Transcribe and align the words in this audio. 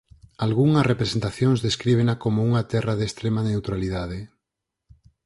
Algunhas 0.45 0.87
representacións 0.91 1.59
descríbena 1.67 2.13
como 2.23 2.39
unha 2.49 2.63
terra 2.71 2.93
de 2.99 3.07
extrema 3.09 3.41
neutralidade. 3.49 4.19